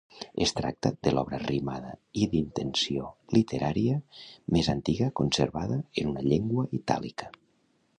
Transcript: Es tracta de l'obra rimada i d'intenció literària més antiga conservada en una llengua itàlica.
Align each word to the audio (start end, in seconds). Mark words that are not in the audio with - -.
Es 0.43 0.51
tracta 0.59 0.91
de 1.07 1.11
l'obra 1.13 1.39
rimada 1.43 1.91
i 2.23 2.29
d'intenció 2.33 3.11
literària 3.39 4.01
més 4.57 4.75
antiga 4.77 5.15
conservada 5.23 5.83
en 6.05 6.15
una 6.15 6.31
llengua 6.33 6.69
itàlica. 6.83 7.35